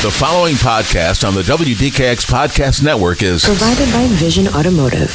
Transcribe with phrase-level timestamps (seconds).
[0.00, 5.10] The following podcast on the WDKX Podcast Network is provided by Vision Automotive.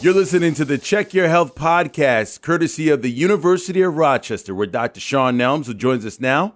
[0.00, 4.68] You're listening to the Check Your Health podcast, courtesy of the University of Rochester, where
[4.68, 5.00] Dr.
[5.00, 6.54] Shaun Nelms, who joins us now.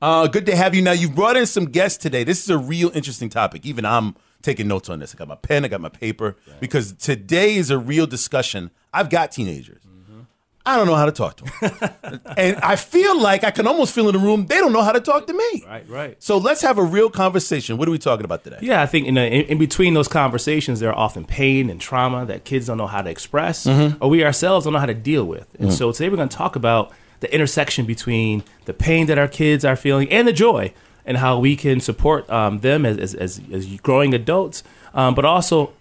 [0.00, 0.80] Uh, good to have you.
[0.80, 2.24] Now, you've brought in some guests today.
[2.24, 3.66] This is a real interesting topic.
[3.66, 5.14] Even I'm taking notes on this.
[5.14, 6.58] I got my pen, I got my paper, right.
[6.58, 8.70] because today is a real discussion.
[8.94, 9.82] I've got teenagers.
[10.66, 12.20] I don't know how to talk to them.
[12.36, 14.92] and I feel like I can almost feel in the room, they don't know how
[14.92, 15.64] to talk to me.
[15.66, 16.22] Right, right.
[16.22, 17.78] So let's have a real conversation.
[17.78, 18.58] What are we talking about today?
[18.60, 22.26] Yeah, I think in, in, in between those conversations, there are often pain and trauma
[22.26, 24.02] that kids don't know how to express, mm-hmm.
[24.02, 25.54] or we ourselves don't know how to deal with.
[25.54, 25.76] And mm-hmm.
[25.76, 29.64] so today we're going to talk about the intersection between the pain that our kids
[29.64, 30.72] are feeling and the joy,
[31.06, 35.24] and how we can support um, them as, as, as, as, growing adults, um, but
[35.24, 35.72] also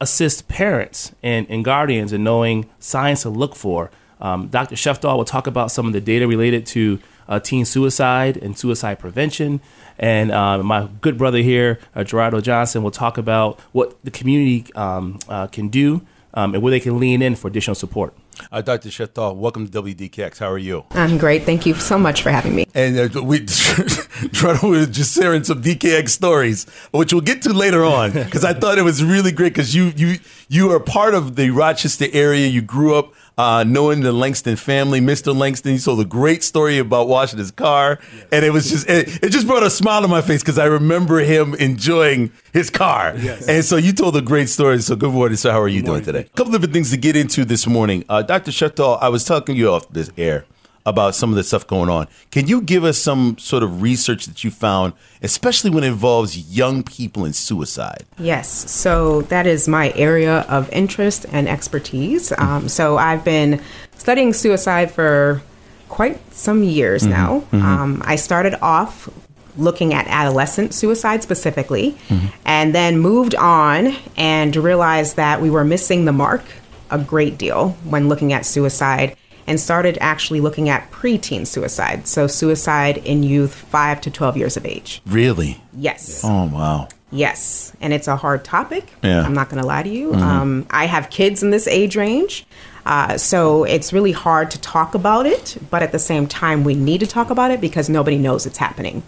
[0.00, 4.74] assist parents and, and guardians in knowing signs to look for um, Dr.
[4.74, 6.98] Sheftall will talk about some of the data related to
[7.28, 9.60] uh, teen suicide and suicide prevention.
[9.98, 14.72] And uh, my good brother here, uh, Jerard Johnson, will talk about what the community
[14.74, 16.02] um, uh, can do
[16.34, 18.14] um, and where they can lean in for additional support.
[18.52, 18.88] Uh, Dr.
[18.88, 20.38] Sheftall, welcome to WDKX.
[20.38, 20.84] How are you?
[20.92, 21.44] I'm great.
[21.44, 22.66] Thank you so much for having me.
[22.74, 23.40] And uh, we
[24.32, 28.52] Jerard was just sharing some DKX stories, which we'll get to later on, because I
[28.52, 32.46] thought it was really great because you you you are part of the Rochester area.
[32.46, 35.34] You grew up uh, knowing the Langston family, Mr.
[35.34, 35.72] Langston.
[35.72, 38.26] He told a great story about washing his car, yes.
[38.32, 40.66] and it was just it, it, just brought a smile to my face because I
[40.66, 43.14] remember him enjoying his car.
[43.16, 43.48] Yes.
[43.48, 44.80] And so you told a great story.
[44.80, 45.52] So good morning, sir.
[45.52, 46.20] How are you doing today?
[46.20, 48.04] A couple different things to get into this morning.
[48.08, 48.52] Uh, Dr.
[48.52, 50.44] Sheftall, I was talking you off this air
[50.86, 52.06] about some of the stuff going on.
[52.30, 56.38] Can you give us some sort of research that you found, especially when it involves
[56.38, 58.04] young people and suicide?
[58.20, 58.70] Yes.
[58.70, 62.30] So that is my area of interest and expertise.
[62.38, 63.60] Um, so I've been
[63.96, 65.42] studying suicide for
[65.88, 67.10] quite some years mm-hmm.
[67.10, 67.40] now.
[67.40, 67.62] Mm-hmm.
[67.66, 69.08] Um, I started off
[69.56, 72.28] looking at adolescent suicide specifically, mm-hmm.
[72.44, 76.44] and then moved on and realized that we were missing the mark
[76.90, 82.06] a great deal when looking at suicide and started actually looking at preteen suicide.
[82.06, 85.02] So, suicide in youth 5 to 12 years of age.
[85.06, 85.60] Really?
[85.72, 86.22] Yes.
[86.24, 86.88] Oh, wow.
[87.10, 87.72] Yes.
[87.80, 88.92] And it's a hard topic.
[89.02, 89.22] Yeah.
[89.22, 90.12] I'm not going to lie to you.
[90.12, 90.22] Mm-hmm.
[90.22, 92.46] Um, I have kids in this age range.
[92.86, 96.74] Uh, so it's really hard to talk about it, but at the same time, we
[96.74, 99.02] need to talk about it because nobody knows it's happening.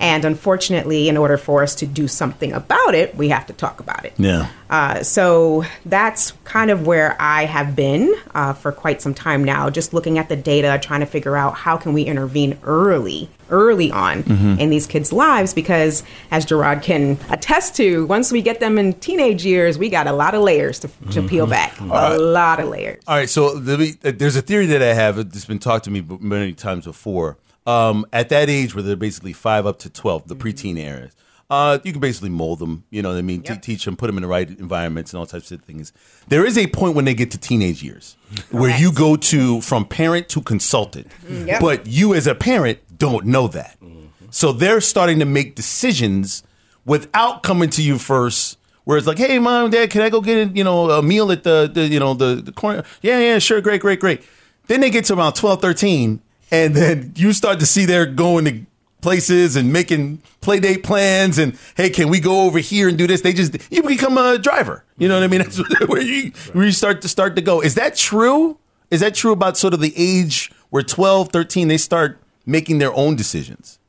[0.00, 3.80] And unfortunately, in order for us to do something about it, we have to talk
[3.80, 4.14] about it.
[4.16, 4.48] Yeah.
[4.70, 9.68] Uh, so that's kind of where I have been uh, for quite some time now,
[9.68, 13.90] just looking at the data, trying to figure out how can we intervene early, early
[13.90, 14.58] on mm-hmm.
[14.58, 15.52] in these kids' lives.
[15.52, 20.06] Because as Jerard can attest to, once we get them in teenage years, we got
[20.06, 21.26] a lot of layers to, to mm-hmm.
[21.26, 21.78] peel back.
[21.78, 22.16] a right.
[22.16, 23.02] lot of layers.
[23.06, 23.28] All right.
[23.28, 27.36] So there's a theory that I have that's been talked to me many times before
[27.70, 31.14] um, at that age where they're basically five up to 12, the preteen areas,
[31.48, 33.42] uh, you can basically mold them, you know what I mean?
[33.44, 33.62] Yep.
[33.62, 35.92] teach them, put them in the right environments and all types of things.
[36.28, 38.16] There is a point when they get to teenage years
[38.50, 41.60] where you go to from parent to consultant, mm, yep.
[41.60, 43.76] but you as a parent don't know that.
[43.82, 44.06] Mm-hmm.
[44.30, 46.44] So they're starting to make decisions
[46.84, 50.56] without coming to you first where it's like, hey, mom, dad, can I go get
[50.56, 52.84] you know a meal at the, the you know the, the corner?
[53.02, 54.22] Yeah, yeah, sure, great, great, great.
[54.68, 56.20] Then they get to around 12, 13,
[56.50, 58.66] and then you start to see they're going to
[59.00, 63.06] places and making play date plans and hey can we go over here and do
[63.06, 63.22] this?
[63.22, 64.84] They just you become a driver.
[64.98, 65.40] You know what i mean?
[65.42, 67.60] That's where you where you start to start to go.
[67.60, 68.58] Is that true?
[68.90, 72.94] Is that true about sort of the age where 12 13 they start making their
[72.94, 73.79] own decisions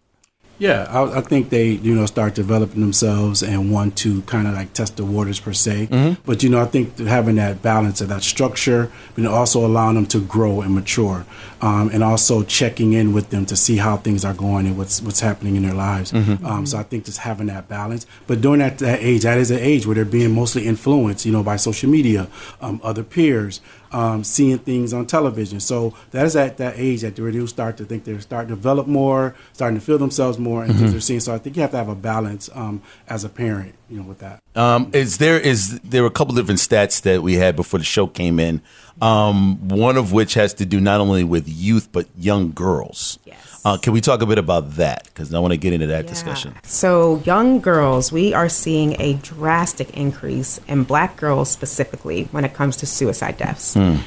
[0.62, 4.54] yeah, I, I, think they you know start developing themselves and want to kind of
[4.54, 5.88] like test the waters per se.
[5.88, 6.22] Mm-hmm.
[6.24, 10.06] But you know, I think having that balance of that structure, but also allowing them
[10.06, 11.26] to grow and mature,
[11.62, 15.02] um, and also checking in with them to see how things are going and what's
[15.02, 16.12] what's happening in their lives.
[16.12, 16.46] Mm-hmm.
[16.46, 18.06] Um, so I think just having that balance.
[18.28, 21.32] But during that, that age, that is an age where they're being mostly influenced, you
[21.32, 22.28] know, by social media,
[22.62, 23.62] um, other peers
[23.92, 25.60] um, seeing things on television.
[25.60, 28.56] So that is at that age that they do start to think they're starting to
[28.56, 30.80] develop more, starting to feel themselves more, and mm-hmm.
[30.80, 31.20] things they're seeing.
[31.20, 34.04] So I think you have to have a balance um, as a parent, you know,
[34.04, 34.42] with that.
[34.56, 37.86] Um, is there is there were a couple different stats that we had before the
[37.86, 38.62] show came in.
[39.02, 43.20] Um, one of which has to do not only with youth but young girls.
[43.26, 43.62] Yes.
[43.64, 45.06] Uh, can we talk a bit about that?
[45.06, 46.10] Because I want to get into that yeah.
[46.10, 46.56] discussion.
[46.64, 52.54] So, young girls, we are seeing a drastic increase in black girls specifically when it
[52.54, 53.76] comes to suicide deaths.
[53.76, 54.02] Mm.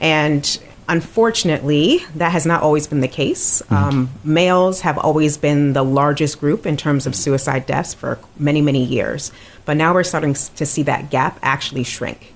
[0.00, 3.62] And unfortunately, that has not always been the case.
[3.62, 3.76] Mm.
[3.76, 8.60] Um, males have always been the largest group in terms of suicide deaths for many,
[8.60, 9.32] many years.
[9.64, 12.32] But now we're starting to see that gap actually shrink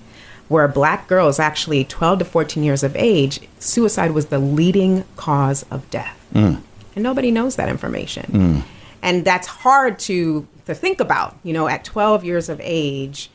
[0.51, 5.65] where black girls, actually 12 to 14 years of age, suicide was the leading cause
[5.71, 6.19] of death.
[6.33, 6.61] Mm.
[6.93, 8.25] And nobody knows that information.
[8.25, 8.63] Mm.
[9.01, 11.37] and that's hard to to think about.
[11.43, 13.30] You know, at 12 years of age,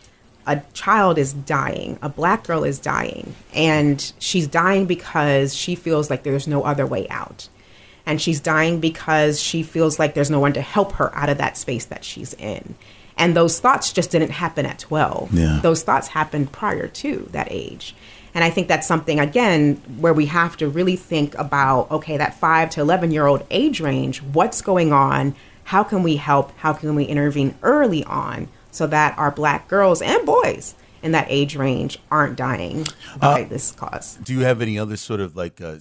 [0.46, 6.08] a child is dying, a black girl is dying, and she's dying because she feels
[6.08, 7.48] like there's no other way out.
[8.06, 11.38] And she's dying because she feels like there's no one to help her out of
[11.38, 12.76] that space that she's in.
[13.18, 15.32] And those thoughts just didn't happen at 12.
[15.32, 15.58] Yeah.
[15.60, 17.96] Those thoughts happened prior to that age.
[18.32, 22.38] And I think that's something, again, where we have to really think about okay, that
[22.38, 25.34] five to 11 year old age range, what's going on?
[25.64, 26.56] How can we help?
[26.58, 31.26] How can we intervene early on so that our black girls and boys in that
[31.30, 32.86] age range aren't dying
[33.18, 34.16] by this cause?
[34.22, 35.78] Do you have any other sort of like uh,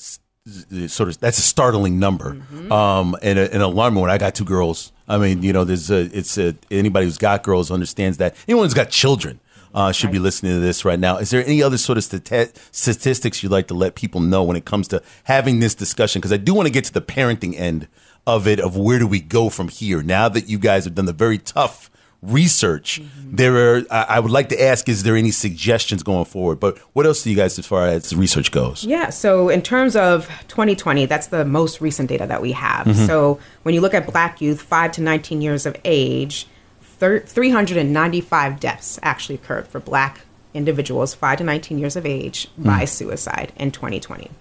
[0.88, 4.10] sort of that's a startling number um, and a, an alarming one?
[4.10, 4.94] I got two girls.
[5.10, 8.66] I mean, you know, there's a, it's a, anybody who's got girls understands that anyone
[8.66, 9.40] who's got children.
[9.74, 11.18] Uh, should be listening to this right now.
[11.18, 14.56] Is there any other sort of stati- statistics you'd like to let people know when
[14.56, 16.22] it comes to having this discussion?
[16.22, 17.90] Because I do want to get to the parenting end
[18.26, 20.02] of it, of where do we go from here?
[20.02, 21.92] Now that you guys have done the very tough
[22.28, 23.36] research, mm-hmm.
[23.36, 23.84] there are.
[23.90, 26.60] I, would like to ask: Is there any suggestions going forward?
[26.60, 28.84] But what else do you guys, as far as research goes?
[28.84, 32.88] Yeah, so in terms of 2020, that's the most recent data that we have.
[32.88, 33.06] Mm-hmm.
[33.06, 36.48] So when you look at black youth, 5 to 19 years of age,
[36.82, 40.22] thir- 395 deaths actually occurred for black
[40.54, 42.64] individuals 5 to 19 years of age mm.
[42.64, 44.32] by suicide in 2020.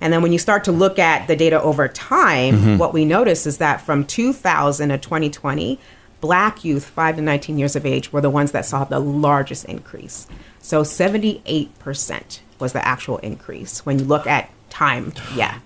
[0.00, 2.78] And then when you start to look at the data over time, mm-hmm.
[2.78, 5.78] what we notice is that from 2000 to 2020,
[6.24, 9.66] black youth 5 to 19 years of age were the ones that saw the largest
[9.66, 10.26] increase.
[10.62, 15.12] So 78% was the actual increase when you look at time.
[15.36, 15.58] Yeah.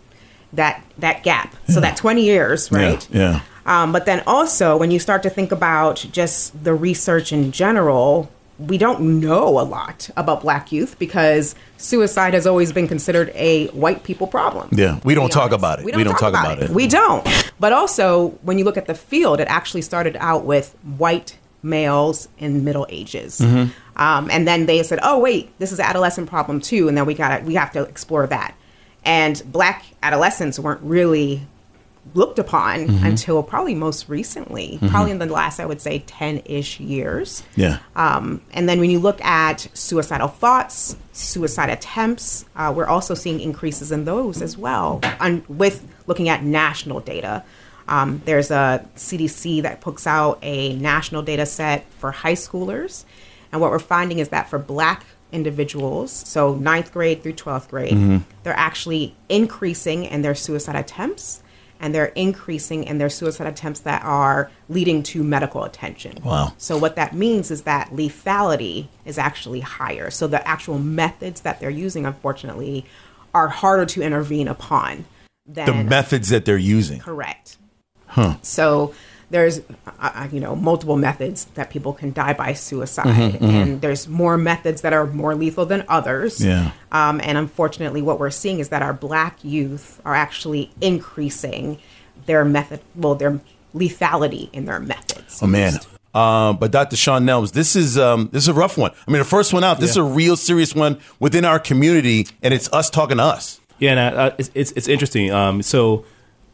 [0.54, 1.54] That that gap.
[1.68, 3.06] So that 20 years, right?
[3.10, 3.42] Yeah.
[3.66, 8.30] Um, but then also, when you start to think about just the research in general,
[8.58, 13.66] we don't know a lot about black youth because suicide has always been considered a
[13.68, 14.70] white people problem.
[14.72, 14.98] Yeah.
[15.04, 15.58] We don't talk honest.
[15.58, 15.84] about it.
[15.84, 16.70] We don't talk about it.
[16.70, 17.47] We don't.
[17.60, 22.28] But also, when you look at the field, it actually started out with white males
[22.38, 23.40] in middle ages.
[23.40, 23.70] Mm-hmm.
[24.00, 27.04] Um, and then they said, "Oh, wait, this is an adolescent problem too," and then
[27.06, 28.54] we got we have to explore that.
[29.04, 31.46] And black adolescents weren't really
[32.14, 33.04] looked upon Mm-hmm.
[33.06, 37.42] until probably most recently, probably in the last I would say ten ish years.
[37.56, 37.78] Yeah.
[37.96, 43.40] Um, and then when you look at suicidal thoughts, suicide attempts, uh, we're also seeing
[43.40, 45.00] increases in those as well.
[45.20, 47.44] On, with looking at national data,
[47.88, 53.04] um, there's a CDC that puts out a national data set for high schoolers,
[53.50, 58.22] and what we're finding is that for Black individuals, so ninth grade through 12th grade,
[58.42, 61.42] they're actually increasing in their suicide attempts
[61.80, 66.18] and they're increasing in their suicide attempts that are leading to medical attention.
[66.24, 66.54] Wow.
[66.58, 70.10] So what that means is that lethality is actually higher.
[70.10, 72.84] So the actual methods that they're using, unfortunately,
[73.34, 75.04] are harder to intervene upon
[75.46, 76.98] than The methods that they're using.
[77.00, 77.56] correct.
[78.42, 78.94] So
[79.30, 79.62] there's, uh,
[80.00, 84.38] uh, you know, multiple methods that people can die by suicide, Mm-hmm, and there's more
[84.38, 86.44] methods that are more lethal than others.
[86.44, 86.72] Yeah.
[86.92, 91.78] Um, and unfortunately, what we're seeing is that our black youth are actually increasing
[92.26, 93.40] their method, well, their
[93.74, 95.42] lethality in their methods.
[95.42, 95.74] Oh man.
[96.14, 96.96] Um, but Dr.
[96.96, 98.92] Shaun Nelms, this is um, this is a rough one.
[99.06, 99.78] I mean, the first one out.
[99.78, 103.60] This is a real serious one within our community, and it's us talking to us.
[103.78, 105.30] Yeah, and uh, it's, it's it's interesting.
[105.30, 106.06] Um, so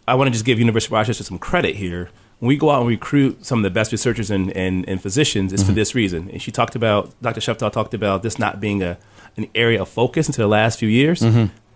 [0.09, 2.11] I want to just give University of Rochester some credit here.
[2.45, 5.51] When we go out and recruit some of the best researchers and, and, and physicians,
[5.51, 6.29] it's for this reason.
[6.29, 7.41] And she talked about, Dr.
[7.41, 8.99] Sheftall talked about this not being a
[9.39, 11.21] an area of focus until the last few years.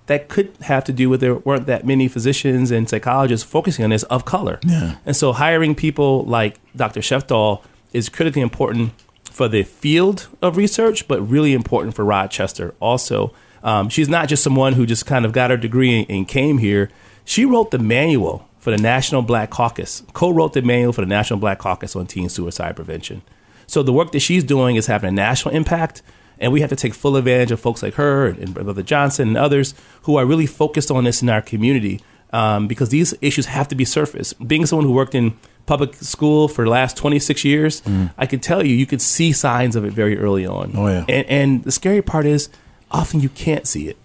[0.07, 3.91] That could have to do with there weren't that many physicians and psychologists focusing on
[3.91, 4.61] this of color.
[4.63, 4.97] Yeah.
[5.07, 7.01] And so hiring people like Dr.
[7.01, 7.63] Sheftall
[7.95, 8.93] is critically important
[9.25, 13.33] for the field of research, but really important for Rochester also.
[13.63, 16.59] Um, she's not just someone who just kind of got her degree and, and came
[16.59, 16.91] here.
[17.25, 21.07] She wrote the manual for the National Black Caucus, co wrote the manual for the
[21.07, 23.23] National Black Caucus on teen suicide prevention.
[23.67, 26.03] So the work that she's doing is having a national impact,
[26.39, 29.29] and we have to take full advantage of folks like her and, and Brother Johnson
[29.29, 29.73] and others
[30.03, 32.03] who are really focused on this in our community
[32.35, 34.47] um, because these issues have to be surfaced.
[34.47, 35.35] Being someone who worked in
[35.65, 37.83] public school for the last 26 years,
[38.19, 40.73] I can tell you, you could see signs of it very early on.
[40.75, 41.07] Oh, yeah.
[41.09, 42.51] And, and the scary part is
[42.91, 43.97] often you can't see it.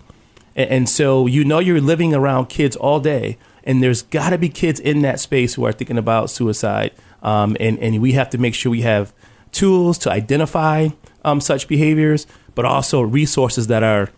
[0.55, 4.37] And, and so you know you're living around kids all day, and there's got to
[4.37, 6.91] be kids in that space who are thinking about suicide.
[7.21, 9.13] Um, and, and we have to make sure we have
[9.51, 10.89] tools to identify
[11.23, 14.09] um, such behaviors, but also resources that are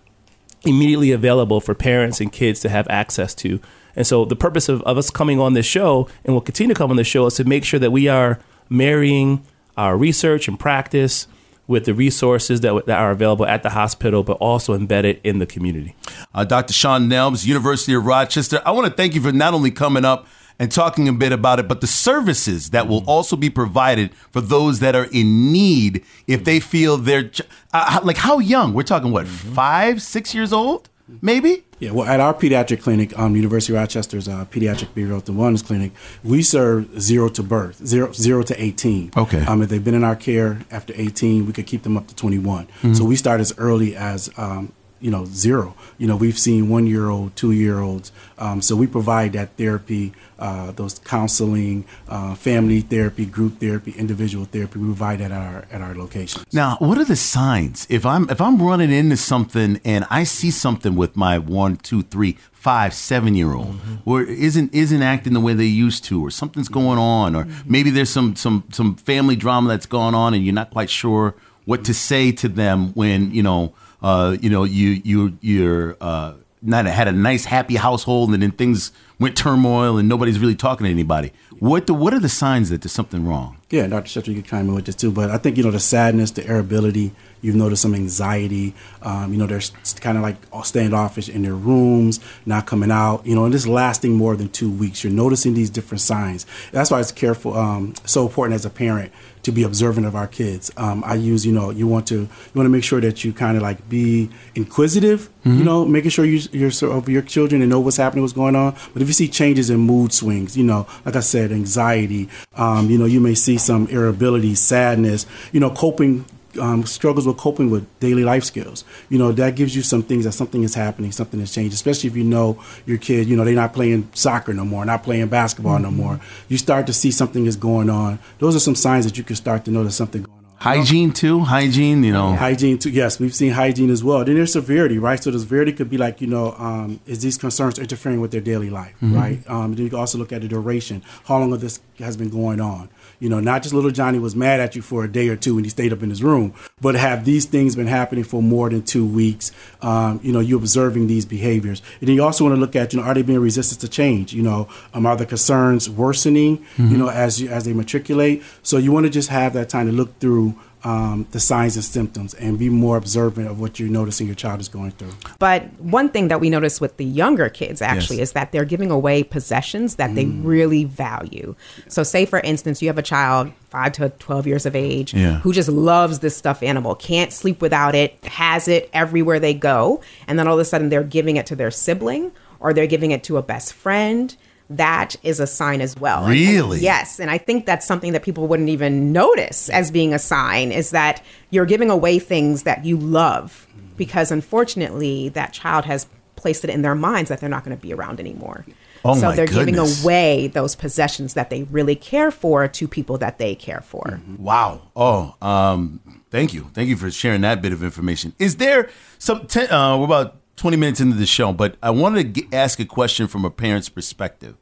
[0.66, 3.60] immediately available for parents and kids to have access to.
[3.96, 6.78] And so the purpose of, of us coming on this show, and we'll continue to
[6.78, 9.46] come on this show, is to make sure that we are marrying
[9.78, 11.28] our research and practice
[11.68, 15.46] with the resources that, that are available at the hospital, but also embedded in the
[15.46, 15.96] community.
[16.34, 16.74] Uh, Dr.
[16.74, 18.62] Shaun Nelms, University of Rochester.
[18.66, 20.28] I want to thank you for not only coming up
[20.60, 24.42] and talking a bit about it, but the services that will also be provided for
[24.42, 27.30] those that are in need if they feel they're
[27.74, 28.74] uh, like how young?
[28.74, 30.90] We're talking what five, six years old,
[31.22, 31.64] maybe.
[31.80, 35.38] Yeah, well, at our pediatric clinic, um, University of Rochester's uh, pediatric behavioral health and
[35.38, 35.92] wellness clinic,
[36.24, 39.12] we serve zero to birth, zero, zero to 18.
[39.18, 39.46] Okay.
[39.46, 42.16] Um, if they've been in our care after 18, we could keep them up to
[42.16, 42.68] 21.
[42.94, 45.76] So we start as early as, um, you know, zero.
[45.98, 48.12] You know, we've seen one year old, two year olds.
[48.38, 54.46] Um, so we provide that therapy, uh, those counseling, uh, family therapy, group therapy, individual
[54.46, 54.80] therapy.
[54.80, 56.46] We provide that at our, at our locations.
[56.54, 60.52] Now, what are the signs if I'm if I'm running into something and I see
[60.52, 65.40] something with my one, two, three, five, seven year old, or isn't isn't acting the
[65.40, 69.36] way they used to, or something's going on, or maybe there's some some some family
[69.36, 71.36] drama that's going on, and you're not quite sure
[71.66, 73.74] what to say to them when you know
[74.06, 78.52] uh, you know you you you're uh, not had a nice happy household, and then
[78.52, 81.32] things went turmoil, and nobody's really talking to anybody.
[81.58, 83.58] What the what are the signs that there's something wrong?
[83.72, 84.08] Yeah, Dr.
[84.08, 85.10] Shefter, you could chime in with this too.
[85.10, 88.76] But I think, you know, the sadness, the irritability, you've noticed some anxiety.
[89.02, 89.62] Um, you know, they're
[90.02, 94.14] kind of like standoffish in their rooms, not coming out, you know, and this lasting
[94.14, 95.04] more than two weeks.
[95.04, 96.46] You're noticing these different signs.
[96.72, 99.12] That's why it's careful, um, so important as a parent
[99.46, 100.72] to be observant of our kids.
[100.76, 103.32] Um, I use, you know, you want to you want to make sure that you
[103.32, 107.62] kind of like be inquisitive, you know, making sure you, you're sort of your children
[107.62, 108.76] and know what's happening, what's going on.
[108.94, 112.90] But if you see changes in mood swings, you know, like I said, anxiety, um,
[112.90, 116.26] you know, you may see some irritability, sadness, you know, coping
[116.60, 118.84] um, struggles with coping with daily life skills.
[119.10, 122.10] You know, that gives you some things that something is happening, something has changed, especially
[122.10, 125.28] if you know your kid, you know, they're not playing soccer no more, not playing
[125.28, 126.20] basketball no more.
[126.48, 128.20] You start to see something is going on.
[128.40, 130.36] Those are some signs that you can start to know there's something going on.
[130.58, 132.04] Hygiene too, hygiene.
[132.04, 132.90] You know, Hygiene too.
[132.90, 134.24] Yes, we've seen hygiene as well.
[134.26, 135.22] Then there's severity, right?
[135.22, 138.42] So the severity could be like, you know, um, is these concerns interfering with their
[138.42, 139.48] daily life, right?
[139.48, 141.04] Um, then you can also look at the duration.
[141.26, 142.90] How long of this has been going on?
[143.20, 145.58] You know, not just little Johnny was mad at you for a day or two
[145.58, 148.70] and he stayed up in his room, but have these things been happening for more
[148.70, 149.52] than two weeks?
[149.82, 151.82] Um, you know, you're observing these behaviors.
[152.00, 153.88] And then you also want to look at, you know, are they being resistant to
[153.88, 154.34] change?
[154.34, 158.44] You know, um, are the concerns worsening, you know, as you, as they matriculate?
[158.64, 160.56] So you want to just have that time to look through
[160.86, 164.60] um, the signs and symptoms and be more observant of what you're noticing your child
[164.62, 165.12] is going through.
[165.40, 168.30] But one thing that we notice with the younger kids actually Yes.
[168.30, 171.56] is that they're giving away possessions that they really value.
[171.88, 175.40] So, say for instance, you have a child five to 12 years of age Yeah.
[175.40, 180.02] who just loves this stuffed animal, can't sleep without it, has it everywhere they go.
[180.28, 183.10] And then all of a sudden they're giving it to their sibling or they're giving
[183.12, 184.36] it to a best friend.
[184.70, 186.24] That is a sign as well.
[186.26, 186.80] And- and Really?
[186.80, 187.20] yes.
[187.20, 190.90] And I think that's something that people wouldn't even notice as being a sign is
[190.92, 193.68] that you're giving away things that you love
[193.98, 197.82] because unfortunately that child has placed it in their minds that they're not going to
[197.82, 198.66] be around anymore.
[199.04, 199.66] Oh, so they're goodness.
[199.66, 204.20] giving away those possessions that they really care for to people that they care for.
[204.40, 204.82] Wow.
[204.96, 206.00] Oh, um,
[206.32, 206.72] thank you.
[206.74, 208.34] Thank you for sharing that bit of information.
[208.40, 212.34] Is there some, ten, uh, we're about 20 minutes into the show, but I wanted
[212.34, 214.56] to g ask a question from a parent's perspective.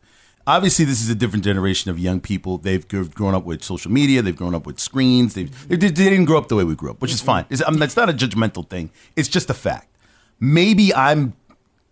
[0.45, 2.57] Obviously, this is a different generation of young people.
[2.57, 4.21] They've grown up with social media.
[4.21, 5.35] They've grown up with screens.
[5.35, 7.27] They've, they, they didn't grow up the way we grew up, which is mm-hmm.
[7.27, 7.45] fine.
[7.49, 8.89] It's, I mean, that's not a judgmental thing.
[9.15, 9.87] It's just a fact.
[10.41, 11.33] Maybe I'm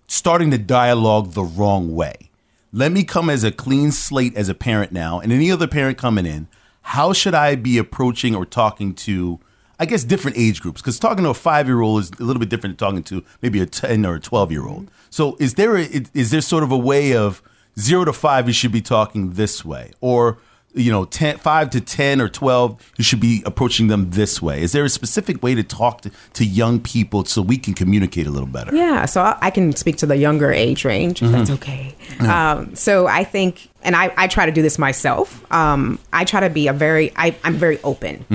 [0.07, 2.31] starting the dialogue the wrong way.
[2.73, 5.97] Let me come as a clean slate as a parent now, and any other parent
[5.97, 6.47] coming in.
[6.81, 9.39] How should I be approaching or talking to,
[9.81, 10.79] I guess, different age groups?
[10.79, 13.25] Because talking to a five year old is a little bit different than talking to
[13.41, 14.91] maybe a 10 or a 12 year old.
[15.09, 17.41] So, is there, a, is there sort of a way of
[17.79, 19.93] zero to five, you should be talking this way?
[19.99, 20.37] Or,
[20.73, 24.61] you know, 10, 5 to 10 or 12, you should be approaching them this way.
[24.61, 28.25] Is there a specific way to talk to, to young people so we can communicate
[28.25, 28.73] a little better?
[28.75, 31.93] Yeah, so I I can speak to the younger age range, if that's okay.
[32.21, 35.43] Um, so I think, and I, I try to do this myself.
[35.51, 38.25] Um, I try to be a very, I, I'm very open.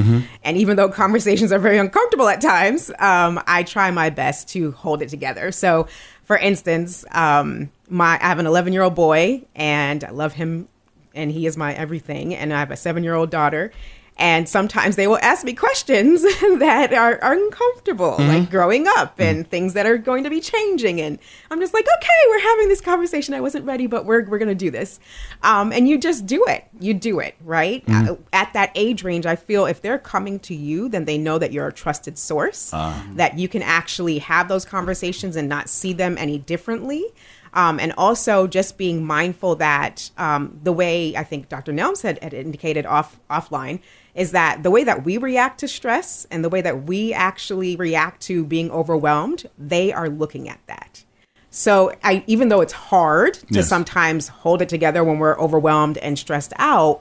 [0.45, 4.73] And even though conversations are very uncomfortable at times, um, I try my best to
[4.73, 5.53] hold it together.
[5.53, 5.87] So,
[6.25, 10.69] for instance, um, my I have an 11 year old boy, and I love him,
[11.17, 12.35] and he is my everything.
[12.35, 13.73] And I have a seven year old daughter.
[14.19, 19.47] And sometimes they will ask me questions that are, are uncomfortable, like growing up and
[19.47, 21.03] things that are going to be changing.
[21.03, 21.19] And
[21.51, 23.35] I'm just like, okay, we're having this conversation.
[23.35, 25.01] I wasn't ready, but we're, we're going to do this.
[25.43, 26.65] Um, and you just do it.
[26.81, 27.85] You do it, right?
[28.09, 31.37] Uh, at that age range, I feel if they're coming to you, then they know
[31.39, 32.71] that you're a trusted source,
[33.17, 37.05] that you can actually have those conversations and not see them any differently.
[37.57, 41.73] Um, and also just being mindful that um, the way I think Dr.
[41.73, 43.81] Nelms had, had indicated off offline
[44.15, 47.75] is that the way that we react to stress and the way that we actually
[47.77, 51.05] react to being overwhelmed, they are looking at that.
[51.51, 53.69] So I, even though it's hard to Yes.
[53.69, 57.01] sometimes hold it together when we're overwhelmed and stressed out,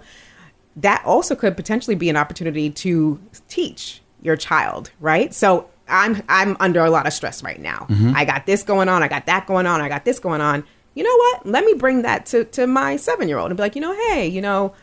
[0.77, 3.19] that also could potentially be an opportunity to
[3.49, 5.33] teach your child, right?
[5.33, 7.87] So I'm I'm under a lot of stress right now.
[8.15, 10.63] I got this going on, I got that going on, I got this going on.
[10.93, 11.45] You know what?
[11.45, 14.41] Let me bring that to to my 7-year-old and be like, "You know, hey, you
[14.41, 14.73] know,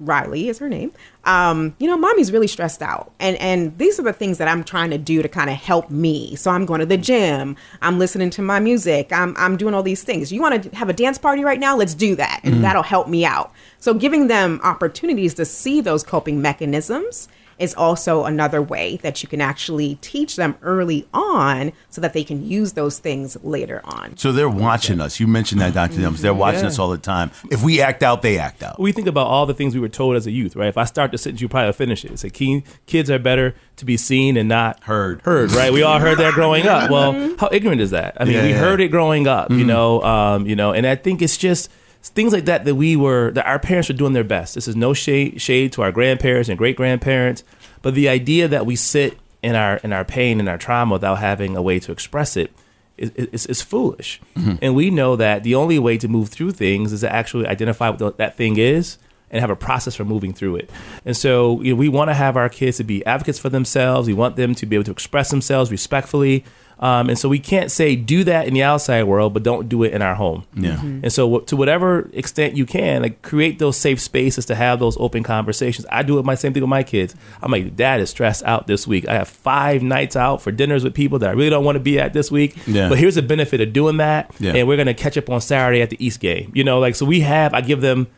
[0.00, 0.92] Riley is her name.
[1.24, 3.12] Um, you know, mommy's really stressed out.
[3.20, 5.90] And and these are the things that I'm trying to do to kind of help
[5.90, 6.36] me.
[6.36, 9.82] So I'm going to the gym, I'm listening to my music, I'm I'm doing all
[9.82, 10.32] these things.
[10.32, 11.76] You want to have a dance party right now?
[11.76, 12.40] Let's do that.
[12.42, 13.52] And that'll help me out.
[13.78, 19.28] So giving them opportunities to see those coping mechanisms is also another way that you
[19.28, 24.16] can actually teach them early on so that they can use those things later on.
[24.16, 25.20] So they're watching us.
[25.20, 26.00] You mentioned that, Dr.
[26.00, 26.20] Dums.
[26.20, 26.68] They're watching Yeah.
[26.68, 27.30] us all the time.
[27.50, 28.80] If we act out, they act out.
[28.80, 30.68] we think about all the things we were told as a youth, right?
[30.68, 32.10] If I start the sentence, you probably finish it.
[32.10, 35.20] It's like keen, kids are better to be seen and not Heard.
[35.22, 35.72] Heard, right?
[35.72, 36.90] We all heard that growing up.
[36.90, 38.16] Well, how ignorant is that?
[38.20, 38.58] I mean, Yeah, we yeah.
[38.58, 41.70] heard it growing up, you know, um, you know, and I think it's just
[42.08, 44.54] things like that that we were that our parents were doing their best.
[44.54, 47.44] This is no shade shade to our grandparents and great grandparents,
[47.82, 51.16] but the idea that we sit in our in our pain and our trauma without
[51.16, 52.50] having a way to express it
[52.96, 54.20] is, is, is foolish.
[54.36, 54.56] Mm-hmm.
[54.62, 57.90] And we know that the only way to move through things is to actually identify
[57.90, 58.98] what the, that thing is
[59.30, 60.70] and have a process for moving through it.
[61.04, 64.06] And so you know, we want to have our kids to be advocates for themselves.
[64.06, 66.44] We want them to be able to express themselves respectfully.
[66.80, 69.84] Um, and so we can't say do that in the outside world, but don't do
[69.84, 70.44] it in our home.
[70.54, 70.80] Yeah.
[70.82, 74.80] And so, wh- to whatever extent you can, like create those safe spaces to have
[74.80, 75.86] those open conversations.
[75.90, 77.14] I do it my same thing with my kids.
[77.40, 79.06] I'm like, Dad is stressed out this week.
[79.08, 81.80] I have five nights out for dinners with people that I really don't want to
[81.80, 82.56] be at this week.
[82.66, 82.88] Yeah.
[82.88, 84.52] But here's the benefit of doing that, Yeah.
[84.54, 86.50] and we're gonna catch up on Saturday at the East game.
[86.54, 87.54] You know, like so we have.
[87.54, 88.08] I give them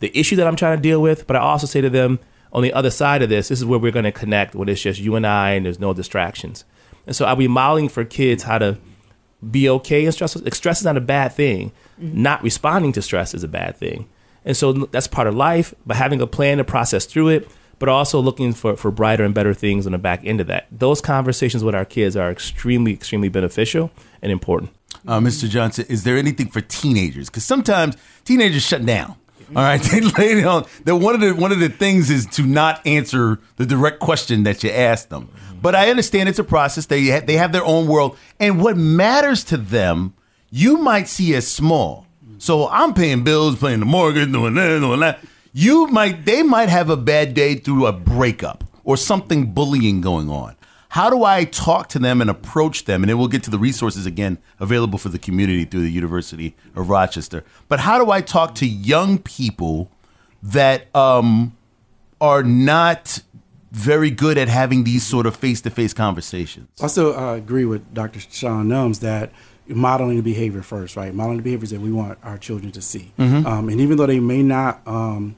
[0.00, 2.18] the issue that I'm trying to deal with, but I also say to them
[2.52, 4.98] on the other side of this, this is where we're gonna connect when it's just
[5.00, 6.64] you and I, and there's no distractions.
[7.06, 8.78] And so I'll be modeling for kids how to
[9.48, 10.36] be okay in stress.
[10.52, 11.72] Stress is not a bad thing.
[11.98, 14.08] Not responding to stress is a bad thing.
[14.44, 17.48] And so that's part of life, but having a plan to process through it,
[17.78, 20.66] but also looking for, for brighter and better things on the back end of that.
[20.70, 23.90] Those conversations with our kids are extremely, extremely beneficial
[24.22, 24.70] and important.
[25.06, 25.48] Uh, Mr.
[25.48, 27.28] Johnson, is there anything for teenagers?
[27.28, 29.16] Because sometimes teenagers shut down.
[29.50, 30.66] All right, they lay down.
[30.84, 34.42] That one of the one of the things is to not answer the direct question
[34.44, 35.28] that you ask them.
[35.62, 36.86] But I understand it's a process.
[36.86, 40.14] They ha- they have their own world, and what matters to them,
[40.50, 42.06] you might see as small.
[42.38, 45.20] So I'm paying bills, paying the mortgage, doing that, doing that.
[45.52, 50.28] You might they might have a bad day through a breakup or something bullying going
[50.28, 50.55] on.
[50.96, 53.02] How do I talk to them and approach them?
[53.02, 56.56] And then we'll get to the resources again available for the community through the University
[56.74, 57.44] of Rochester.
[57.68, 59.90] But how do I talk to young people
[60.42, 61.54] that um,
[62.18, 63.20] are not
[63.72, 66.70] very good at having these sort of face to face conversations?
[66.80, 68.20] I still uh, agree with Dr.
[68.20, 69.32] Shaun Nelms that
[69.68, 71.12] modeling the behavior first, right?
[71.12, 73.12] Modeling the behaviors that we want our children to see.
[73.18, 75.36] Um, and even though they may not, um,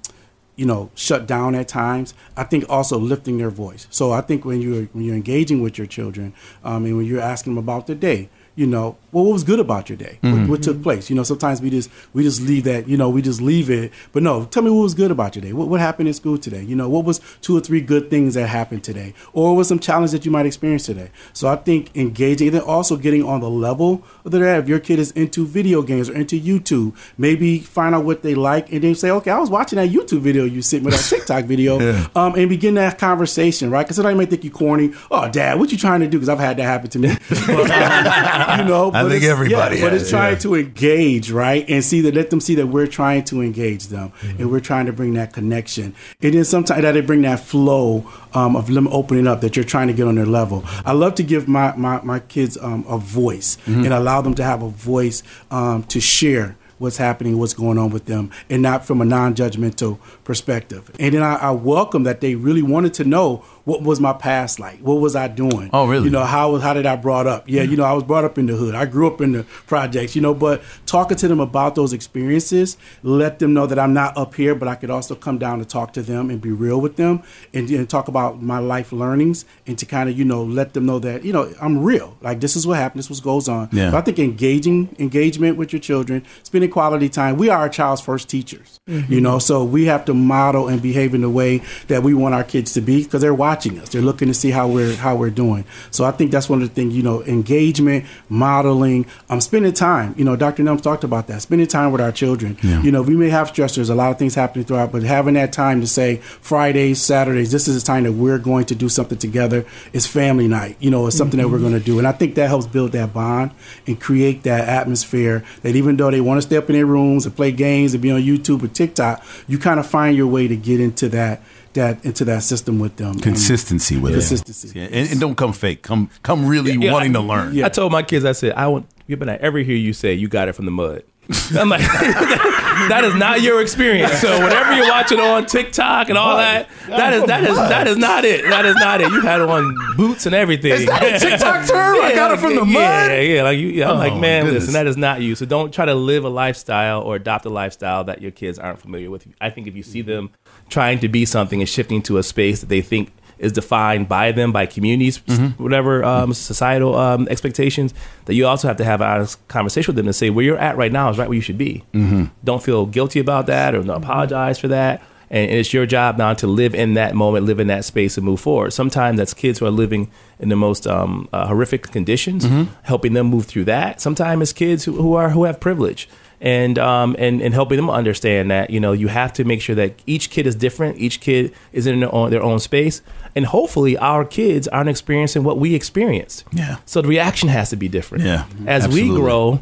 [0.58, 3.86] you know, shut down at times, I think also lifting their voice.
[3.90, 7.20] So I think when you're when you're engaging with your children, um, and when you're
[7.20, 10.18] asking them about the day, you know, well, what was good about your day?
[10.20, 11.08] What, what took place?
[11.08, 13.92] You know, sometimes we just we just leave that, you know, we just leave it.
[14.12, 15.52] But no, tell me what was good about your day.
[15.52, 16.62] What, what happened in school today?
[16.62, 19.68] You know, what was two or three good things that happened today, or what was
[19.68, 21.10] some challenge that you might experience today?
[21.32, 24.64] So I think engaging, and then also getting on the level of that they're at.
[24.64, 28.34] If your kid is into video games or into YouTube, maybe find out what they
[28.34, 30.98] like, and then say, okay, I was watching that YouTube video you sent me, that
[31.08, 31.78] TikTok video,
[32.16, 33.84] um, and begin that conversation, right?
[33.84, 34.92] Because somebody may think you corny.
[35.12, 36.18] Oh, Dad, what you trying to do?
[36.18, 37.16] Because I've had that happen to me.
[37.46, 40.38] But, um, you know, I but think it's- everybody yeah, but it's trying yeah.
[40.40, 41.64] to engage, right?
[41.68, 44.40] And see that let them see that we're trying to engage them, Mm-hmm.
[44.42, 45.94] and we're trying to bring that connection.
[46.22, 49.64] And then sometimes that they bring that flow um, of them opening up that you're
[49.64, 50.64] trying to get on their level.
[50.84, 53.84] I love to give my my, my kids um, a voice Mm-hmm.
[53.84, 57.90] and allow them to have a voice um, to share what's happening, what's going on
[57.90, 60.90] with them, and not from a non-judgmental perspective.
[61.00, 64.58] And then I, I welcome that they really wanted to know what was my past
[64.58, 65.70] like, what was I doing?
[65.72, 66.04] Oh, really?
[66.04, 67.48] You know, how how did I brought up?
[67.48, 68.74] Yeah, you know, I was brought up in the hood.
[68.74, 72.76] I grew up in the projects, you know, but talking to them about those experiences,
[73.02, 75.68] let them know that I'm not up here, but I could also come down and
[75.68, 79.44] talk to them and be real with them and, and talk about my life learnings
[79.66, 82.16] and to kind of, you know, let them know that, you know, I'm real.
[82.20, 83.68] Like this is what happened, this is what goes on.
[83.72, 83.90] Yeah.
[83.90, 87.36] But I think engaging engagement with your children, spending spending quality time.
[87.36, 89.12] We are our child's first teachers, mm-hmm.
[89.12, 92.34] you know, so we have to model and behave in the way that we want
[92.34, 93.88] our kids to be because they're watching us.
[93.88, 95.64] They're looking to see how we're how we're doing.
[95.90, 100.14] So I think that's one of the things, you know, engagement, modeling, um, spending time.
[100.16, 100.62] You know, Dr.
[100.62, 101.42] Nelms talked about that.
[101.42, 102.56] Spending time with our children.
[102.82, 105.52] You know, we may have stressors, a lot of things happening throughout, but having that
[105.52, 109.18] time to say Fridays, Saturdays, this is the time that we're going to do something
[109.18, 109.64] together.
[109.92, 110.76] It's family night.
[110.80, 112.92] You know, it's something that we're going to do, and I think that helps build
[112.92, 113.52] that bond
[113.86, 117.26] and create that atmosphere that even though they want to stay up in their rooms
[117.26, 120.48] and play games and be on YouTube or TikTok, you kind of find your way
[120.48, 121.42] to get into that
[121.74, 123.18] that into that system with them.
[123.20, 124.16] Consistency with it.
[124.16, 124.78] Consistency.
[124.78, 125.82] Yeah, and, and don't come fake.
[125.82, 127.54] Come come really Yeah, wanting I- to learn.
[127.54, 127.66] Yeah.
[127.66, 130.12] I told my kids, I said, I want you better not ever hear you say
[130.14, 131.02] you got it from the mud.
[131.58, 134.12] I'm like, that is not your experience.
[134.20, 137.96] So whatever you're watching on TikTok and all that, that is that is that is
[137.98, 138.44] not it.
[138.44, 139.10] That is not it.
[139.12, 140.72] You had on boots and everything.
[140.72, 141.96] Is that a TikTok term?
[142.00, 142.72] I got it from the mud?
[143.10, 143.42] Yeah, yeah.
[143.42, 144.62] Like you, yeah, I'm Oh, like, man, goodness.
[144.62, 145.34] listen, that is not you.
[145.34, 148.80] So don't try to live a lifestyle or adopt a lifestyle that your kids aren't
[148.80, 149.26] familiar with.
[149.40, 150.30] I think if you see them
[150.70, 154.32] trying to be something and shifting to a space that they think is defined by
[154.32, 155.62] them, by communities, Mm-hmm.
[155.62, 159.96] whatever um, societal um, expectations, that you also have to have an honest conversation with
[159.96, 161.84] them and say where you're at right now is right where you should be.
[161.92, 162.24] Mm-hmm.
[162.44, 165.02] Don't feel guilty about that or no, apologize for that.
[165.30, 168.16] And, and it's your job now to live in that moment, live in that space,
[168.16, 168.72] and move forward.
[168.72, 172.46] Sometimes that's kids who are living in the most um, uh, horrific conditions,
[172.82, 174.00] helping them move through that.
[174.00, 176.08] Sometimes it's kids who, who are who have privilege
[176.40, 179.74] and um and, and helping them understand that you know you have to make sure
[179.74, 180.98] that each kid is different.
[180.98, 183.02] Each kid is in their own, their own space.
[183.34, 186.44] And hopefully our kids aren't experiencing what we experienced.
[186.52, 186.78] Yeah.
[186.86, 188.24] so the reaction has to be different.
[188.24, 189.10] Yeah, as absolutely.
[189.10, 189.60] we grow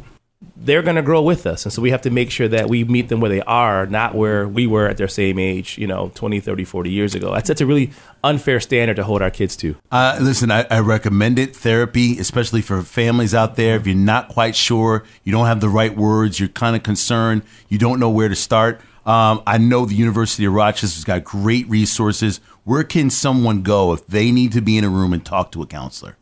[0.59, 2.83] they're going to grow with us and so we have to make sure that we
[2.83, 6.11] meet them where they are not where we were at their same age you know
[6.15, 7.91] 20 30 40 years ago that's, that's a really
[8.23, 11.55] unfair standard to hold our kids to Uh, listen, I, I recommend it.
[11.55, 13.75] Therapy, especially for families out there.
[13.77, 17.43] If you're not quite sure, you don't have the right words, you're kind of concerned,
[17.69, 18.81] you don't know where to start.
[19.05, 22.41] Um, I know the University of Rochester's got great resources.
[22.65, 25.61] Where can someone go if they need to be in a room and talk to
[25.61, 26.17] a counselor?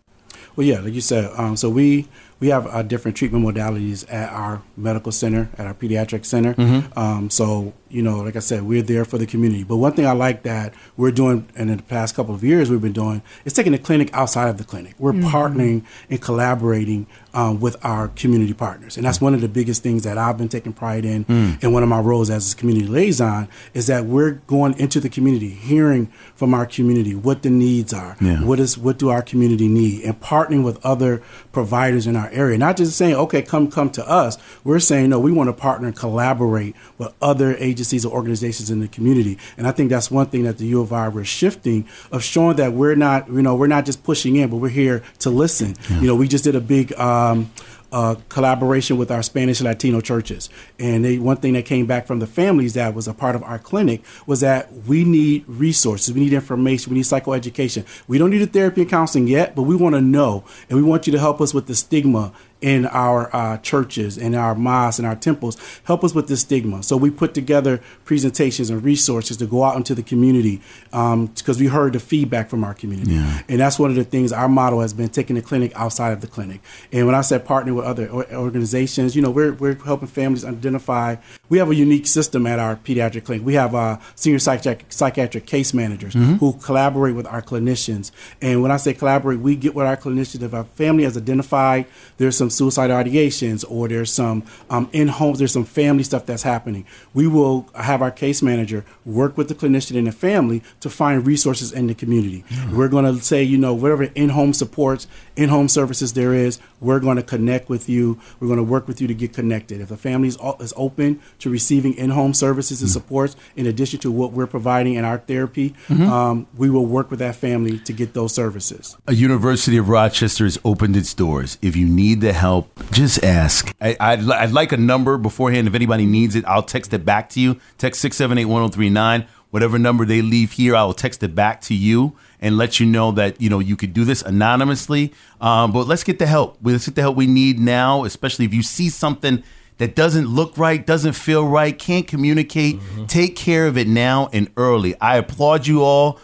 [0.56, 2.08] Well, yeah, like you said, um, so we
[2.45, 6.53] we have uh, different treatment modalities at our medical center, at our pediatric center.
[6.95, 9.63] Um, so you know, like I said, we're there for the community.
[9.63, 12.69] But one thing I like that we're doing, and in the past couple of years
[12.69, 14.95] we've been doing, is taking the clinic outside of the clinic.
[14.99, 19.81] We're partnering and collaborating um, with our community partners, and that's one of the biggest
[19.84, 21.25] things that I've been taking pride in.
[21.62, 25.10] In one of my roles as a community liaison, is that we're going into the
[25.10, 28.43] community, hearing from our community what the needs are, Yeah.
[28.43, 31.21] what is what do our community need, and partnering with other
[31.53, 32.58] providers in our area.
[32.58, 34.38] Not just saying, okay, come come to us.
[34.65, 38.80] We're saying no, we want to partner and collaborate with other agencies or organizations in
[38.80, 39.38] the community.
[39.58, 42.58] And I think that's one thing that the U of I we're shifting of showing
[42.58, 45.76] that we're not, you know, we're not just pushing in, but we're here to listen.
[46.02, 46.93] You know, we just did a big.
[47.00, 47.52] Um,
[47.95, 50.49] uh, collaboration with our Spanish Latino churches.
[50.77, 53.43] And they, one thing that came back from the families that was a part of
[53.43, 57.86] our clinic was that we need resources, we need information, we need psychoeducation.
[58.10, 60.84] We don't need a therapy and counseling yet, but we want to know, and we
[60.84, 64.97] want you to help us with the stigma in our uh, churches and our mosques
[64.97, 65.55] and our temples.
[65.84, 66.81] Help us with this stigma.
[66.81, 71.67] So we put together presentations and resources to go out into the community because we
[71.67, 73.13] heard the feedback from our community.
[73.47, 76.21] And that's one of the things our model has been taking the clinic outside of
[76.21, 76.62] the clinic.
[76.91, 81.15] And when I said partner with other organizations, you know, we're, we're helping families identify.
[81.49, 83.45] We have a unique system at our pediatric clinic.
[83.45, 88.12] We have uh, senior psychiatric, psychiatric case managers who collaborate with our clinicians.
[88.41, 90.41] And when I say collaborate, we get with our clinicians.
[90.41, 91.86] If a family has identified
[92.17, 96.43] there's some suicide ideations or there's some um, in homes, there's some family stuff that's
[96.43, 100.89] happening, we will have our case manager work with the clinician and the family to
[100.89, 102.43] find resources in the community.
[102.71, 106.60] We're going to say, you know, whatever in home supports, in home services there is,
[106.79, 108.19] we're going to connect with you.
[108.39, 109.81] We're going to work with you to get connected.
[109.81, 114.00] If the family is, is open to receiving in home services and supports, in addition
[114.00, 117.93] to what we're providing in our therapy, um, we will work with that family to
[117.93, 118.98] get those services.
[119.08, 121.58] A University of Rochester has opened its doors.
[121.62, 123.74] If you need the help, just ask.
[123.82, 125.67] I, I'd, li- I'd like a number beforehand.
[125.67, 127.60] If anybody needs it, I'll text it back to you.
[127.78, 129.28] Text 678 1039.
[129.52, 132.86] Whatever number they leave here, I will text it back to you and let you
[132.86, 135.13] know that you know you could do this anonymously.
[135.39, 136.58] Um, but let's get the help.
[136.62, 139.43] Let's get the help we need now, especially if you see something
[139.77, 142.75] that doesn't look right, doesn't feel right, can't communicate.
[142.77, 143.05] Mm-hmm.
[143.05, 144.99] Take care of it now and early.
[145.01, 146.19] I applaud you all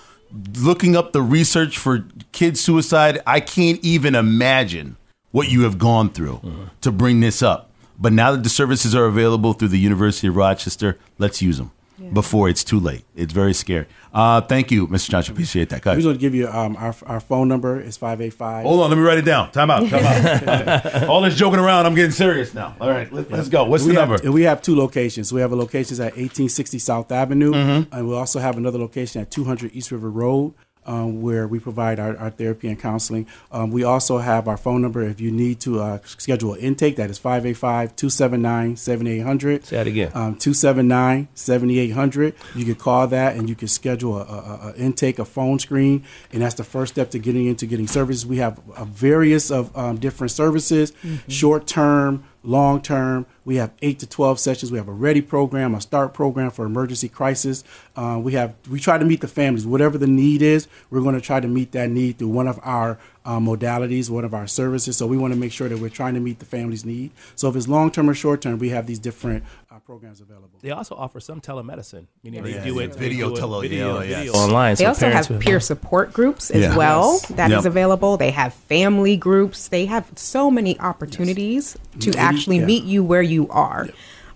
[0.57, 4.97] looking up the research for kid suicide, I can't even imagine
[5.31, 6.63] what you have gone through mm-hmm.
[6.81, 7.69] to bring this up.
[7.99, 11.71] But now that the services are available through the University of Rochester, let's use them.
[12.13, 13.03] Before it's too late.
[13.15, 13.85] It's very scary.
[14.13, 15.09] Uh, thank you, Mr.
[15.09, 15.33] Johnson.
[15.33, 15.81] Appreciate that.
[15.81, 15.97] Go We ahead.
[15.99, 18.65] just want to give you um, our, our phone number is 585.
[18.65, 19.51] Hold on, let me write it down.
[19.51, 19.87] Time out.
[19.87, 20.05] Time
[20.67, 21.03] out.
[21.09, 22.75] All this joking around, I'm getting serious now.
[22.81, 23.63] All right, let, us go.
[23.65, 24.31] What's we the have, number?
[24.31, 25.31] we have two locations.
[25.31, 27.93] We have a location at 1860 South Avenue, Mm-hmm.
[27.95, 30.53] and we also have another location at 200 East River Road.
[30.83, 33.27] Um, where we provide our, our therapy and counseling.
[33.51, 36.95] Um, we also have our phone number if you need to uh, schedule an intake.
[36.95, 39.65] That is 585 279 7800.
[39.65, 40.07] Say that again.
[40.15, 42.33] Um, 279 7800.
[42.55, 46.03] You can call that and you can schedule a, a, a intake, a phone screen,
[46.33, 48.25] and that's the first step to getting into getting services.
[48.25, 50.93] We have a various of um, different services,
[51.27, 53.25] short term, long term.
[53.45, 54.71] We have eight to twelve sessions.
[54.71, 57.63] We have a ready program, a start program for emergency crisis.
[57.95, 60.67] Uh, we have we try to meet the families, whatever the need is.
[60.89, 64.25] We're going to try to meet that need through one of our uh, modalities, one
[64.25, 64.97] of our services.
[64.97, 67.11] So we want to make sure that we're trying to meet the family's need.
[67.35, 70.49] So if it's long term or short term, we have these different uh, programs available.
[70.61, 73.61] They also offer some telemedicine, meaning Yeah, they do yeah, it video they do tele-
[73.61, 74.35] video, yeah, video yes.
[74.35, 74.75] online.
[74.75, 76.75] They so also have will- peer support groups as Yeah.
[76.77, 77.13] well.
[77.13, 77.25] Yes.
[77.29, 77.65] That is Yep.
[77.65, 78.17] available.
[78.17, 79.67] They have family groups.
[79.67, 82.65] They have so many opportunities to actually yeah.
[82.65, 83.87] meet you where you are.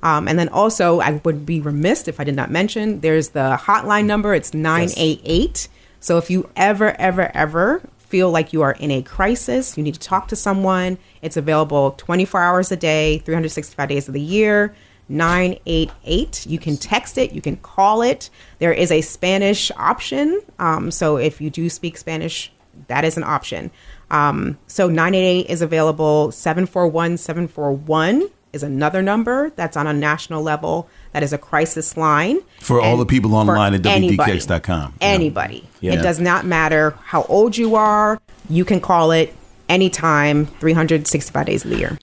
[0.04, 3.58] Um, and then also, I would be remiss if I did not mention there's the
[3.64, 4.36] hotline number.
[4.36, 5.68] It's 988.
[6.00, 9.94] So if you ever, ever, ever feel like you are in a crisis, you need
[9.96, 14.76] to talk to someone, it's available 24 hours a day, 365 days of the year.
[15.08, 16.48] 988.
[16.48, 18.30] You can text it, you can call it.
[18.58, 20.42] There is a Spanish option.
[20.58, 22.52] Um, so if you do speak Spanish,
[22.88, 23.72] that is an option.
[24.12, 26.32] Um, so 988 is available.
[26.32, 30.90] 741 741 is another number that's on a national level.
[31.12, 32.40] That is a crisis line.
[32.62, 34.32] For all the people online at anybody.
[34.40, 34.94] WDKX.com.
[35.00, 35.08] Yeah.
[35.08, 35.68] Anybody.
[35.82, 35.94] Yeah.
[35.94, 38.20] It does not matter how old you are.
[38.50, 39.36] You can call it
[39.70, 41.98] anytime, 365 days of the year.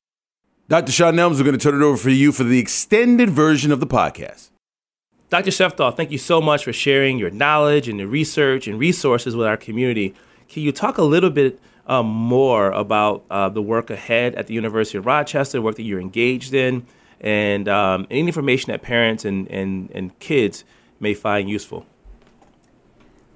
[0.68, 0.92] Dr.
[0.92, 3.80] Shaun Nelms, we're going to turn it over for you for the extended version of
[3.80, 4.50] the podcast.
[5.30, 5.50] Dr.
[5.50, 9.46] Sheftall, thank you so much for sharing your knowledge and your research and resources with
[9.46, 10.14] our community.
[10.48, 14.54] Can you talk a little bit um, more about uh, the work ahead at the
[14.54, 16.86] University of Rochester, work that you're engaged in,
[17.20, 20.64] and um, any information that parents and, and, and kids
[21.00, 21.86] may find useful?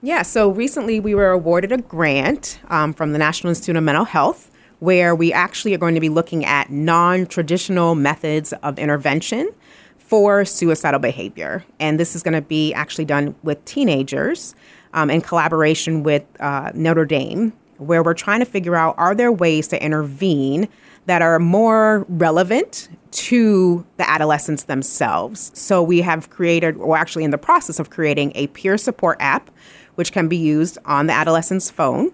[0.03, 4.05] Yeah, so recently we were awarded a grant um, from the National Institute of Mental
[4.05, 9.51] Health where we actually are going to be looking at non traditional methods of intervention
[9.99, 11.65] for suicidal behavior.
[11.81, 14.55] And this is going to be actually done with teenagers
[14.93, 19.33] um, in collaboration with uh, Notre Dame, where we're trying to figure out are there
[19.33, 20.69] ways to intervene
[21.07, 25.51] that are more relevant to the adolescents themselves.
[25.55, 29.51] So we have created, or actually in the process of creating, a peer support app,
[29.95, 32.13] which can be used on the adolescent's phone.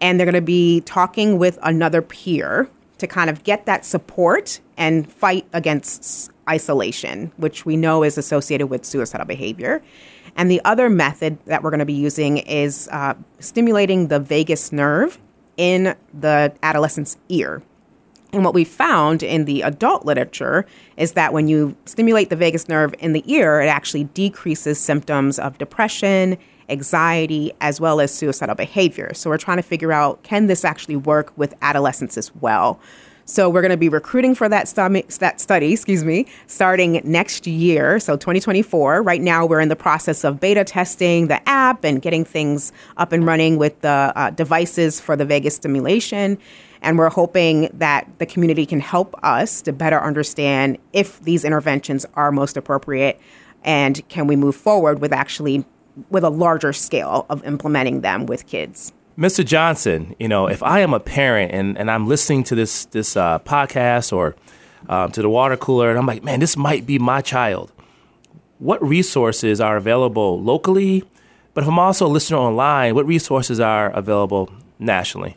[0.00, 4.60] And they're going to be talking with another peer to kind of get that support
[4.76, 9.82] and fight against isolation, which we know is associated with suicidal behavior.
[10.36, 14.72] And the other method that we're going to be using is uh, stimulating the vagus
[14.72, 15.18] nerve
[15.56, 17.62] in the adolescent's ear.
[18.32, 20.64] And what we found in the adult literature
[20.96, 25.38] is that when you stimulate the vagus nerve in the ear, it actually decreases symptoms
[25.38, 26.38] of depression,
[26.70, 29.12] anxiety, as well as suicidal behavior.
[29.12, 32.80] So we're trying to figure out can this actually work with adolescents as well?
[33.24, 37.46] So we're going to be recruiting for that, stomach, that study, excuse me, starting next
[37.46, 39.02] year, so 2024.
[39.02, 43.12] Right now, we're in the process of beta testing the app and getting things up
[43.12, 46.36] and running with the uh, devices for the vagus stimulation.
[46.82, 52.04] And we're hoping that the community can help us to better understand if these interventions
[52.14, 53.20] are most appropriate
[53.64, 55.64] and can we move forward with actually
[56.10, 58.92] with a larger scale of implementing them with kids.
[59.18, 59.44] Mr.
[59.44, 63.16] Johnson, you know, if I am a parent and, and I'm listening to this this
[63.16, 64.36] uh, podcast or
[64.88, 67.72] um, to the water cooler, and I'm like, man, this might be my child.
[68.58, 71.04] What resources are available locally?
[71.54, 75.36] But if I'm also a listener online, what resources are available nationally?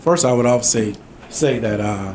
[0.00, 0.92] First, I would also
[1.28, 2.14] say, that uh,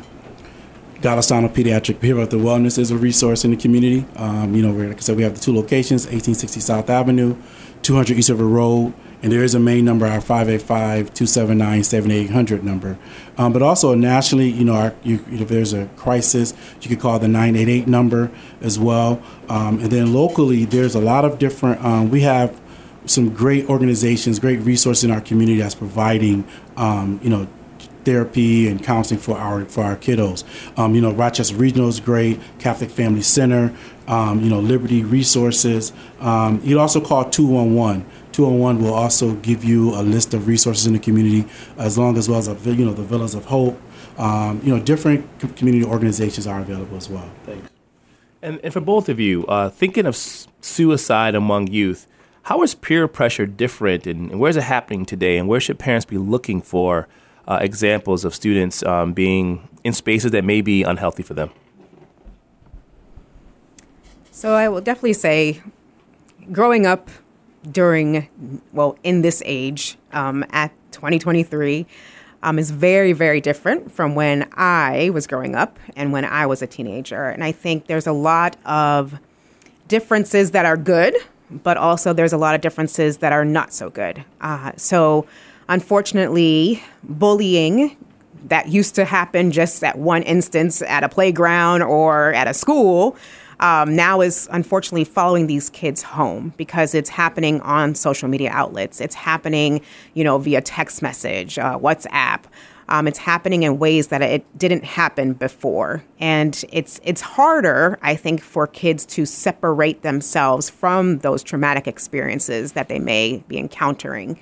[1.02, 4.06] Golisano Pediatric Behavioral Wellness is a resource in the community.
[4.16, 7.36] Um, you know, like I said, we have the two locations, 1860 South Avenue,
[7.84, 8.94] 200 East River Road,
[9.24, 13.00] and there is a main number, our 585-279-7800 number.
[13.38, 17.20] Um, but also nationally, you know, our, you, if there's a crisis, you could call
[17.20, 19.24] the 988 number as well.
[19.48, 22.60] Um, and then locally, there's a lot of different, um, we have
[23.06, 26.44] some great organizations, great resources in our community that's providing,
[26.76, 27.48] um, you know,
[28.06, 30.44] therapy and counseling for our for our kiddos.
[30.78, 33.74] Um, you know, Rochester Regional is great, Catholic Family Center,
[34.08, 35.94] um, you know, Liberty Resources.
[36.20, 38.06] Um, you also call 211.
[38.32, 42.28] 211 will also give you a list of resources in the community, as long as
[42.28, 43.80] well as a, you know the Villas of Hope.
[44.18, 47.30] Um, you know, different community organizations are available as well.
[47.46, 47.70] Thanks.
[48.44, 52.08] And, and for both of you, uh, thinking of suicide among youth,
[52.44, 55.38] how is peer pressure different and, and where is it happening today?
[55.38, 57.08] And where should parents be looking for
[57.48, 61.52] uh, examples of students um, being in spaces that may be unhealthy for them?
[64.32, 65.62] So I will definitely say,
[66.52, 67.10] growing up
[67.72, 68.28] during,
[68.74, 71.86] well, in this age um, at 2023
[72.44, 76.62] um, is very, very different from when I was growing up and when I was
[76.62, 77.30] a teenager.
[77.30, 79.18] And I think there's a lot of
[79.88, 81.16] differences that are good,
[81.50, 84.26] but also there's a lot of differences that are not so good.
[84.42, 85.26] Uh, so,
[85.70, 87.98] unfortunately, bullying
[88.46, 93.16] that used to happen just at one instance at a playground or at a school
[93.60, 99.00] um, now is unfortunately following these kids home because it's happening on social media outlets.
[99.00, 99.82] It's happening,
[100.14, 102.42] you know, via text message, uh, WhatsApp.
[102.90, 108.16] Um, it's happening in ways that it didn't happen before, and it's it's harder, I
[108.16, 114.38] think, for kids to separate themselves from those traumatic experiences that they may be encountering.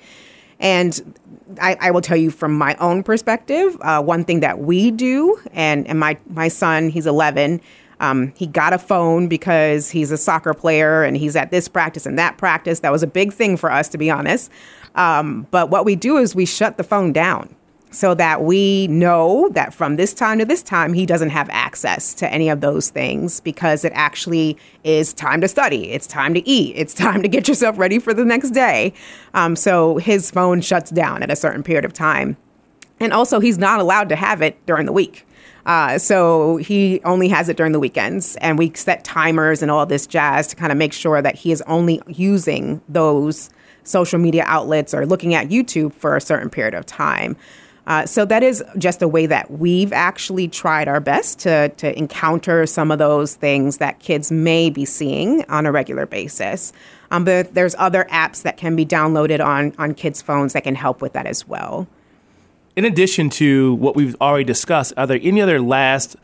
[0.62, 1.16] And
[1.60, 5.38] I, I, will tell you from my own perspective, uh, one thing that we do,
[5.52, 7.60] and, and my, my son, he's 11,
[7.98, 12.06] um, he got a phone because he's a soccer player and he's at this practice
[12.06, 12.80] and that practice.
[12.80, 14.50] That was a big thing for us, to be honest.
[14.94, 17.54] Um, but what we do is we shut the phone down
[17.92, 22.14] so that we know that from this time to this time, he doesn't have access
[22.14, 25.90] to any of those things because it actually is time to study.
[25.90, 26.74] It's time to eat.
[26.76, 28.92] It's time to get yourself ready for the next day.
[29.34, 32.36] Um, so his phone shuts down at a certain period of time.
[32.98, 35.26] And also, he's not allowed to have it during the week.
[35.66, 39.86] Uh, so he only has it during the weekends, and we set timers and all
[39.86, 43.50] this jazz to kind of make sure that he is only using those
[43.84, 47.36] social media outlets or looking at YouTube for a certain period of time.
[47.86, 51.96] Uh, so that is just a way that we've actually tried our best to to
[51.98, 56.72] encounter some of those things that kids may be seeing on a regular basis.
[57.10, 60.74] Um, but there's other apps that can be downloaded on on kids' phones that can
[60.74, 61.88] help with that as well
[62.76, 66.16] in addition to what we've already discussed, are there any other last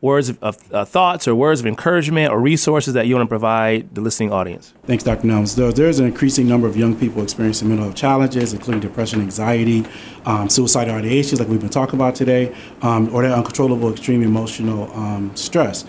[0.00, 3.94] words of, uh, thoughts or words of encouragement or resources that you want to provide
[3.94, 4.74] the listening audience?
[4.84, 5.26] Thanks, Dr.
[5.26, 5.56] Nelms.
[5.56, 9.84] There, there's an increasing number of young people experiencing mental health challenges, including depression, anxiety,
[10.24, 14.92] um, suicidal ideations, like we've been talking about today, um, or that uncontrollable extreme emotional
[14.92, 15.84] um, stress.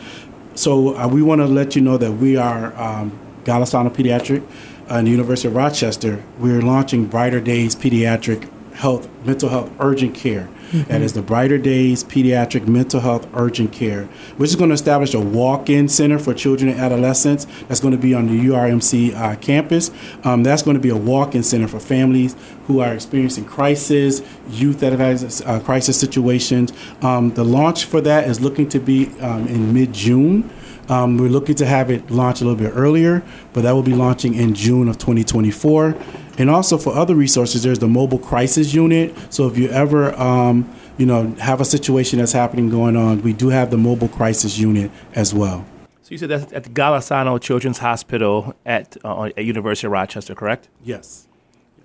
[0.56, 4.44] So uh, we want to let you know that we are um, Golisano Pediatric
[4.90, 6.24] and the University of Rochester.
[6.40, 10.48] We're launching Brighter Days Pediatric health, mental health urgent care.
[10.72, 10.92] Mm-hmm.
[10.92, 14.04] That is the Brighter Days Pediatric Mental Health Urgent Care,
[14.36, 17.48] which is going to establish a walk-in center for children and adolescents.
[17.68, 19.92] That's going to be on the URMC uh, campus.
[20.24, 22.36] Um, that's going to be a walk-in center for families
[22.68, 26.74] who are experiencing crisis, youth that have had uh, crisis situations.
[27.02, 30.50] Um, the launch for that is looking to be um, in mid-June.
[30.90, 33.94] Um, we're looking to have it launch a little bit earlier, but that will be
[33.94, 35.96] launching in June of 2024.
[36.38, 39.16] And also for other resources, there's the mobile crisis unit.
[39.34, 43.34] So if you ever, um, you know, have a situation that's happening going on, we
[43.34, 45.66] do have the mobile crisis unit as well.
[46.08, 50.34] So you said that's at the Golisano Children's Hospital at uh, at University of Rochester,
[50.36, 50.70] correct?
[50.82, 51.28] Yes.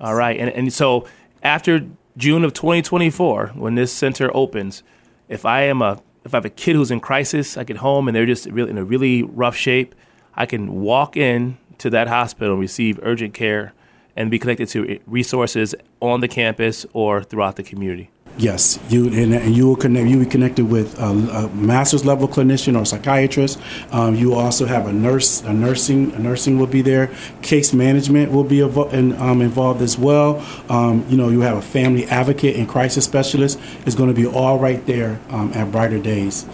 [0.01, 1.09] All right, and and so
[1.43, 1.85] after
[2.17, 4.85] June of 2024, when this center opens,
[5.29, 8.07] if I am a if I have a kid who's in crisis, I get home
[8.07, 9.95] and they're just really in a really rough shape,
[10.37, 13.73] I can walk in to that hospital and receive urgent care
[14.17, 18.11] and be connected to resources on the campus or throughout the community.
[18.39, 20.09] Yes, you and, and you will connect.
[20.09, 23.61] You will be connected with a, a master's level clinician or psychiatrist.
[23.91, 25.43] Um, you also have a nurse.
[25.43, 26.13] A nursing.
[26.13, 27.11] A nursing will be there.
[27.43, 30.43] Case management will be evo- in, um, involved as well.
[30.71, 34.27] Um, you know, you have a family advocate and crisis specialist is going to be
[34.27, 36.47] all right there um, at Brighter Days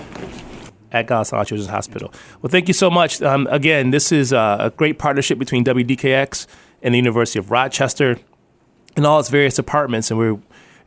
[0.91, 2.13] at Golisano Children's Hospital.
[2.41, 3.21] Well, thank you so much.
[3.21, 6.47] Um, again, this is a great partnership between WDKX
[6.83, 8.19] and the University of Rochester
[8.97, 10.11] and all its various departments.
[10.11, 10.39] And we're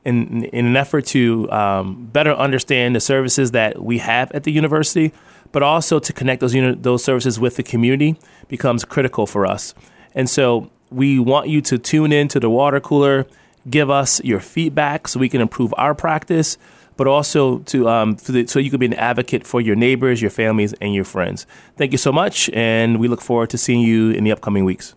[0.04, 4.52] in, in an effort to um, better understand the services that we have at the
[4.52, 5.14] university,
[5.52, 9.74] but also to connect those, uni- those services with the community becomes critical for us.
[10.16, 13.28] And so we want you to tune in to the water cooler,
[13.70, 16.58] give us your feedback so we can improve our practice,
[16.98, 20.32] but also to um, the, so you can be an advocate for your neighbors, your
[20.32, 21.46] families, and your friends.
[21.78, 24.94] Thank you so much, and we look forward to seeing you in the upcoming weeks.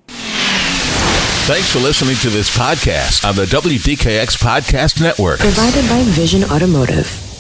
[1.46, 5.40] Thanks for listening to this podcast on the WDKX Podcast Network.
[5.40, 7.34] Provided by Vision Automotive.